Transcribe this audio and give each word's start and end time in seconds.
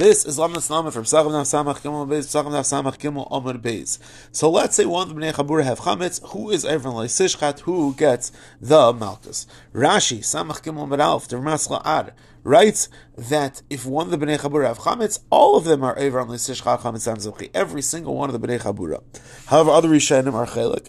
This 0.00 0.24
is 0.24 0.38
Lamnas 0.38 0.70
Nama 0.70 0.90
from 0.90 1.04
Sachem 1.04 1.30
Naf 1.30 1.42
Samach 1.42 1.82
Gimel 1.82 2.08
Beis, 2.08 2.24
Sachem 2.24 2.52
Samach 2.52 2.96
Gimel 2.96 3.28
Omer 3.30 3.58
Beis. 3.58 3.98
So 4.32 4.48
let's 4.50 4.74
say 4.74 4.86
one 4.86 5.10
of 5.10 5.14
the 5.14 5.20
Bnei 5.20 5.34
Chabura 5.34 5.62
have 5.64 5.80
Chametz, 5.80 6.26
who 6.30 6.48
is 6.48 6.64
Evron 6.64 6.94
Leisishchat, 6.94 7.60
who 7.60 7.94
gets 7.94 8.32
the 8.62 8.94
Malkus. 8.94 9.44
Rashi, 9.74 10.20
Samach 10.20 10.62
Gimel 10.62 10.88
Meralf, 10.88 11.28
the 11.28 11.36
Ramasla 11.36 11.82
Ad, 11.84 12.14
writes 12.42 12.88
that 13.18 13.60
if 13.68 13.84
one 13.84 14.10
of 14.10 14.18
the 14.18 14.26
Bnei 14.26 14.38
Chabura 14.38 14.68
have 14.68 14.78
Chametz, 14.78 15.20
all 15.28 15.58
of 15.58 15.64
them 15.64 15.84
are 15.84 15.94
Evron 15.96 16.28
Leisishchat 16.28 16.80
Chametz 16.80 17.06
Amzavchi, 17.06 17.50
every 17.52 17.82
single 17.82 18.16
one 18.16 18.30
of 18.30 18.40
the 18.40 18.48
Bnei 18.48 18.58
Chabura. 18.58 19.02
However, 19.48 19.68
other 19.68 19.90
Rishonim 19.90 20.32
are 20.32 20.46
Chelik. 20.46 20.88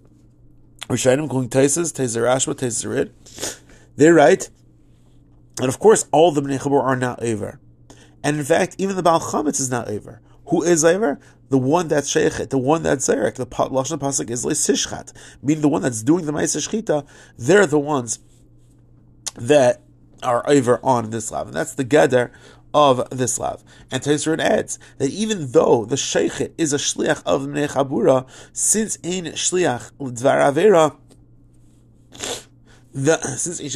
Rishonim, 0.87 1.23
including 1.23 1.49
Taises, 1.49 1.91
Taizer 1.91 2.23
Ashba, 2.33 2.55
Taizer 2.55 3.11
they 3.97 4.07
write, 4.07 4.49
and 5.59 5.67
of 5.67 5.79
course 5.79 6.05
all 6.13 6.31
the 6.31 6.41
Bnei 6.41 6.61
Chabura 6.61 6.83
are 6.83 6.95
not 6.95 7.21
Ever. 7.21 7.59
And 8.23 8.37
in 8.37 8.45
fact, 8.45 8.75
even 8.77 8.95
the 8.95 9.03
Baal 9.03 9.19
Chametz 9.19 9.59
is 9.59 9.69
not 9.69 9.89
Aver. 9.89 10.21
Who 10.47 10.63
is 10.63 10.83
Aver? 10.83 11.19
The 11.49 11.57
one 11.57 11.87
that's 11.87 12.13
Sheikhet, 12.13 12.49
the 12.49 12.57
one 12.57 12.83
that's 12.83 13.07
Zarek. 13.07 13.35
The 13.35 13.45
Lashon 13.45 13.97
Pasuk 13.99 14.29
is 14.29 14.45
Sishchat, 14.45 15.13
meaning 15.41 15.61
the 15.61 15.69
one 15.69 15.81
that's 15.81 16.03
doing 16.03 16.25
the 16.25 16.31
Ma'aseh 16.31 16.67
Shechita. 16.67 17.05
They're 17.37 17.65
the 17.65 17.79
ones 17.79 18.19
that 19.35 19.81
are 20.23 20.43
Aver 20.47 20.79
on 20.83 21.09
this 21.09 21.31
lav. 21.31 21.47
And 21.47 21.55
that's 21.55 21.73
the 21.75 21.85
Geder 21.85 22.31
of 22.73 23.09
this 23.09 23.39
lav. 23.39 23.63
And 23.91 24.01
Taisrid 24.01 24.39
adds 24.39 24.79
that 24.97 25.09
even 25.09 25.51
though 25.51 25.85
the 25.85 25.95
Sheikhet 25.95 26.53
is 26.57 26.73
a 26.73 26.77
Shliach 26.77 27.23
of 27.25 27.43
Bnei 27.43 27.69
Chabura, 27.69 28.27
since 28.53 28.97
in 28.97 29.25
Shliach 29.25 29.91
Dvar 29.99 30.53
Avera, 30.53 30.95
the, 32.93 33.21
since 33.37 33.59
he's 33.59 33.73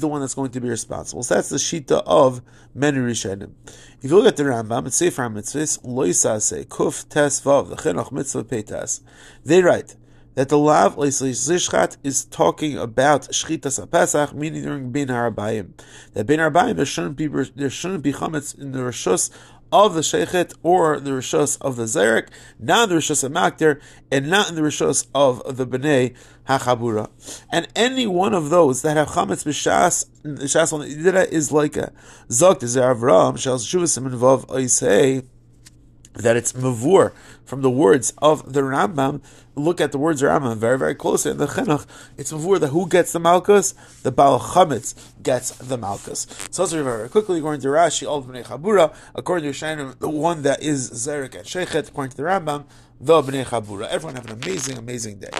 the 0.00 0.08
one 0.08 0.20
that's 0.20 0.34
going 0.34 0.50
to 0.50 0.60
be 0.60 0.68
responsible. 0.68 1.22
So 1.22 1.34
that's 1.34 1.48
the 1.48 1.56
shita 1.56 2.02
of 2.06 2.42
many 2.74 2.98
Rishonim. 2.98 3.52
If 4.00 4.10
you 4.10 4.16
look 4.16 4.26
at 4.26 4.36
the 4.36 4.44
Rambam, 4.44 4.86
it's 4.86 4.96
Sefer 4.96 5.22
HaMitzvahs, 5.22 5.82
Loisase, 5.84 6.66
Kuf 6.66 7.08
Tes 7.08 7.40
Vav, 7.40 7.70
the 7.70 7.76
Chinuch 7.76 8.12
Mitzvah 8.12 8.44
Peitas. 8.44 9.00
They 9.44 9.62
write 9.62 9.96
that 10.34 10.50
the 10.50 10.58
Lav 10.58 10.94
Zishchat 10.94 11.96
is 12.04 12.24
talking 12.26 12.78
about 12.78 13.22
Shchitas 13.30 13.90
Pesach, 13.90 14.32
meaning 14.34 14.62
during 14.62 14.92
Bein 14.92 15.08
Harabayim. 15.08 15.70
That 16.12 16.26
Bein 16.26 16.38
Harabayim, 16.38 16.76
there 16.76 16.86
shouldn't 16.86 17.16
be, 17.16 17.26
there 17.26 17.70
shouldn't 17.70 18.02
be 18.04 18.12
chametz 18.12 18.56
in 18.56 18.70
the 18.72 18.80
Rishus 18.80 19.30
of 19.72 19.94
the 19.94 20.00
Sheikhet 20.00 20.54
or 20.62 21.00
the 21.00 21.10
Rishos 21.10 21.58
of 21.60 21.76
the 21.76 21.84
Zarek, 21.84 22.28
not 22.58 22.88
the 22.88 22.96
Rishos 22.96 23.24
of 23.24 23.32
Maktir, 23.32 23.80
and 24.10 24.28
not 24.28 24.48
in 24.48 24.54
the 24.54 24.62
Rishos 24.62 25.06
of 25.14 25.56
the 25.56 25.66
Bnei 25.66 26.14
HaChabura. 26.48 27.08
And 27.50 27.68
any 27.76 28.06
one 28.06 28.34
of 28.34 28.50
those 28.50 28.82
that 28.82 28.96
have 28.96 29.08
Chametz 29.08 29.44
B'Shas, 29.44 30.06
Shas 30.24 30.72
on 30.72 30.80
the 30.80 31.34
is 31.34 31.52
like 31.52 31.76
a 31.76 31.92
Zok 32.28 32.60
Dezer 32.60 32.94
Avram, 32.94 33.38
Shal 33.38 33.58
Shuvasim 33.58 34.08
Vav 34.10 34.46
Oisei, 34.46 35.26
that 36.18 36.36
it's 36.36 36.52
mavur 36.52 37.12
from 37.44 37.62
the 37.62 37.70
words 37.70 38.12
of 38.18 38.52
the 38.52 38.60
Rambam. 38.60 39.22
Look 39.54 39.80
at 39.80 39.92
the 39.92 39.98
words 39.98 40.22
of 40.22 40.30
Rambam 40.30 40.56
very, 40.58 40.78
very 40.78 40.94
closely 40.94 41.30
in 41.30 41.38
the 41.38 41.46
Chinuch. 41.46 41.86
It's 42.16 42.32
mavur 42.32 42.60
that 42.60 42.68
who 42.68 42.88
gets 42.88 43.12
the 43.12 43.18
Malkus? 43.18 43.74
The 44.02 44.12
Baal 44.12 44.38
Chametz 44.38 44.94
gets 45.22 45.52
the 45.56 45.78
Malkus. 45.78 46.52
So 46.52 46.66
very, 46.66 46.84
very 46.84 47.08
quickly, 47.08 47.38
according 47.38 47.62
to 47.62 47.68
Rashi, 47.68 48.06
all 48.06 48.22
Bnei 48.22 48.44
Chabura, 48.44 48.94
according 49.14 49.50
to 49.50 49.58
Shainim, 49.58 49.98
the 49.98 50.08
one 50.08 50.42
that 50.42 50.62
is 50.62 50.90
Zarek 50.90 51.34
and 51.34 51.46
Sheikhet, 51.46 51.88
according 51.88 52.10
to 52.10 52.16
the 52.16 52.24
Rambam, 52.24 52.64
the 53.00 53.22
Bnei 53.22 53.44
Chabura. 53.46 53.88
Everyone 53.88 54.16
have 54.16 54.26
an 54.26 54.42
amazing, 54.42 54.76
amazing 54.76 55.20
day. 55.20 55.30